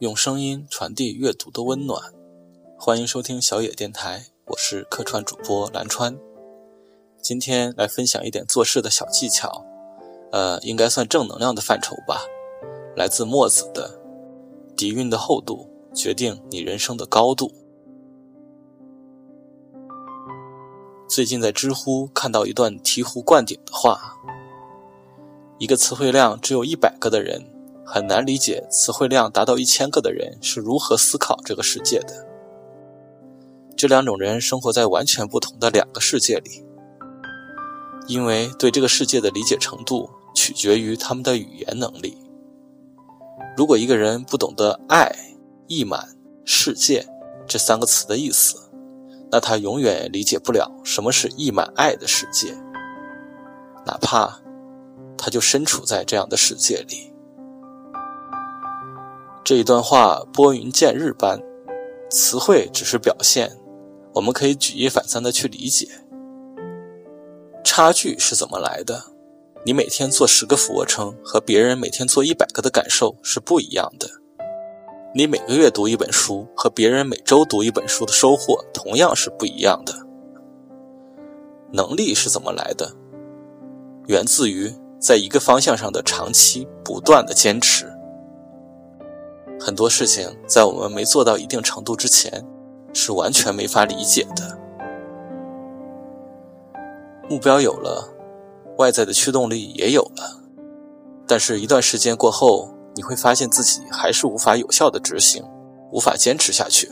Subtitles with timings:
[0.00, 2.12] 用声音传递阅读的温暖，
[2.78, 6.18] 欢迎收听小野电台，我是客串主播蓝川。
[7.22, 9.64] 今天来分享一点做事的小技巧，
[10.32, 12.20] 呃，应该算正能量的范畴吧。
[12.94, 13.98] 来自墨子的
[14.76, 17.50] “底蕴的厚度决定你人生的高度”。
[21.08, 24.18] 最近在知乎看到一段醍醐灌顶的话：
[25.58, 27.55] 一个词汇量只有一百个的人。
[27.86, 32.26] 很难理解词汇量达到一千个的人是如何思考这个世界的。
[33.76, 36.64] 这两种人生活在完全不同的两个世界里，
[38.08, 42.18] 因为对这个世界的理解程度取决于他们的语言能力。
[43.56, 45.14] 如果一个人不懂得“爱
[45.68, 47.06] ”“意满”“世界”
[47.46, 48.58] 这三个词的意思，
[49.30, 52.52] 那他永远理解不了什么是溢满爱的世界，
[53.84, 54.40] 哪怕
[55.16, 57.12] 他就身处在这样的世界里。
[59.46, 61.40] 这一段话拨云见日般，
[62.10, 63.56] 词汇只是表现，
[64.14, 65.86] 我们可以举一反三的去理解。
[67.62, 69.04] 差距是怎么来的？
[69.64, 74.10] 你每天做十个俯卧撑和别人每天做一百个的感受是不一样的。
[75.14, 79.94] 你每个月读一本书和别人每周读一本书的收获同样是不一样的。
[81.70, 82.92] 能力是怎么来的？
[84.08, 87.92] 源自于在一个方向上的长期不断的坚持。
[89.66, 92.46] 很多事情在我们没做到一定程度之前，
[92.94, 94.56] 是完全没法理解的。
[97.28, 98.14] 目标有了，
[98.78, 100.40] 外在的驱动力也有了，
[101.26, 105.42] 但是，一段时间过后，你会发现自己还是无法有效的执行，
[105.90, 106.88] 无法坚持下去。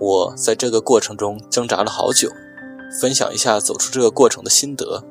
[0.00, 2.30] 我在这个过程中挣扎了好久，
[2.98, 5.04] 分享一下走出这个过程的心得：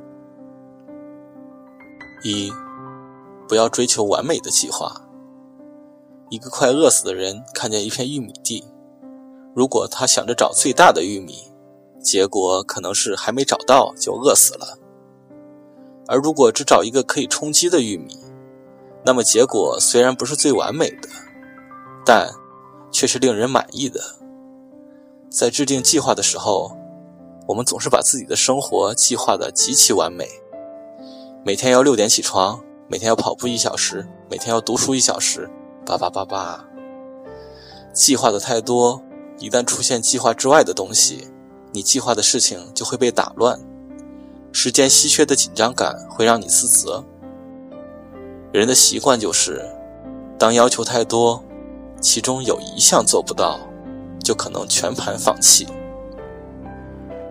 [2.23, 2.51] 一，
[3.47, 5.03] 不要追求完美的计划。
[6.35, 8.66] 一个快饿死的人看见一片玉米地，
[9.56, 11.50] 如果他想着找最大的玉米，
[12.01, 14.78] 结果可能是还没找到就饿死了；
[16.07, 18.19] 而如果只找一个可以充饥的玉米，
[19.06, 21.07] 那么结果虽然不是最完美的，
[22.06, 22.29] 但
[22.91, 24.01] 却是令人满意的。
[25.29, 26.75] 在制定计划的时候，
[27.47, 30.28] 我们总是把自己的生活计划的极其完美：
[31.45, 35.50] 每天要六点起床，每天要跑步一小时，每天要读书一小时。
[35.85, 36.66] 叭叭叭叭，
[37.94, 39.00] 计划的太多，
[39.38, 41.28] 一旦出现计划之外的东西，
[41.72, 43.59] 你计划的事情就会被打乱。
[44.51, 47.06] 时间稀缺的紧张感会让你自责。
[48.51, 49.63] 人的习惯就是，
[50.40, 51.44] 当要求太多，
[52.01, 53.59] 其中有一项做不到，
[54.24, 55.68] 就可能全盘放弃。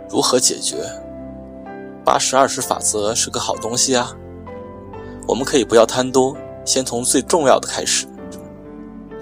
[0.08, 0.76] 如何解决？
[2.04, 4.14] 八十二十法则是个好东西啊。
[5.26, 8.06] 我们可以不要贪多，先从最重要的开始。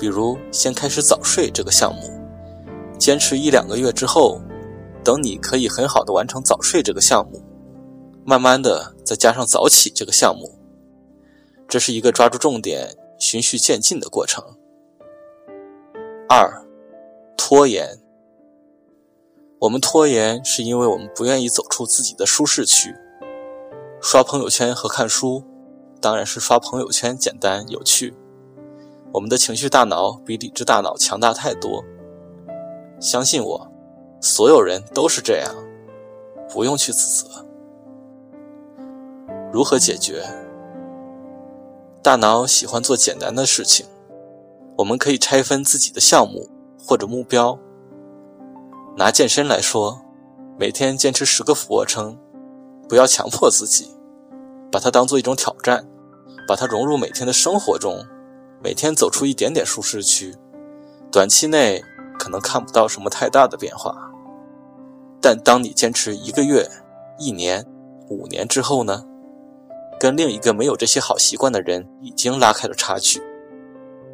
[0.02, 2.10] 比如，先开始早睡这个项目，
[2.98, 4.40] 坚持一两个月之后，
[5.04, 7.40] 等你可以很好的完成早睡这个项目，
[8.24, 10.58] 慢慢的再加上早起这个项目，
[11.68, 14.42] 这是一个抓住重点、循序渐进的过程。
[16.28, 16.66] 二，
[17.36, 18.00] 拖延。
[19.60, 22.92] 我们拖延是因为我们不愿意走出自己的舒适区。
[24.00, 25.44] 刷朋友圈和看书，
[26.00, 28.12] 当然是刷朋友圈简单有趣。
[29.12, 31.84] 我们的情绪大脑比理智大脑强大太多，
[32.98, 33.70] 相信我，
[34.22, 35.54] 所有人都是这样，
[36.50, 37.44] 不用去自责。
[39.52, 40.24] 如何解决？
[42.02, 43.84] 大脑喜欢做简单的事情，
[44.78, 46.48] 我们可以拆分自己的项目
[46.78, 47.58] 或者目标。
[48.96, 50.00] 拿健身来说，
[50.58, 52.18] 每天坚持十个俯卧撑，
[52.88, 53.94] 不要强迫自己，
[54.70, 55.86] 把它当做一种挑战，
[56.48, 58.02] 把它融入每天的生活中。
[58.62, 60.36] 每天走出一点点舒适区，
[61.10, 61.82] 短期内
[62.18, 64.10] 可能看不到什么太大的变化，
[65.20, 66.68] 但当你坚持一个月、
[67.18, 67.66] 一年、
[68.08, 69.04] 五年之后呢？
[69.98, 73.22] 跟另一个没有这些好习惯的人已经拉开了差距，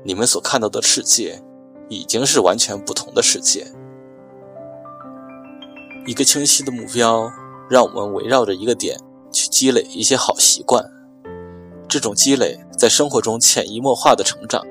[0.04, 1.42] 你们所看到的世界
[1.88, 3.66] 已经是完全不同的世界。
[6.06, 7.30] 一个清晰的目标，
[7.70, 8.98] 让我们围绕着一个点
[9.32, 10.84] 去积累一些好习惯。
[11.88, 14.62] 这种积累在生活中潜移默化的成长，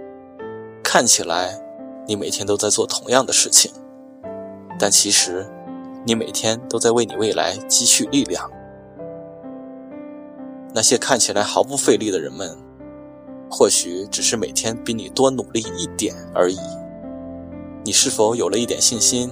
[0.84, 1.60] 看起来
[2.08, 3.72] 你每天都在做同样的事情，
[4.78, 5.50] 但其实
[6.06, 8.48] 你每天都在为你未来积蓄力量。
[10.75, 12.56] 那些看起来毫不费力的人们，
[13.50, 16.60] 或许只是每天比你多努力一点而已。
[17.84, 19.31] 你是否有了一点信心？